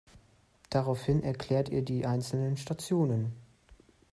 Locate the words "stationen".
2.57-3.33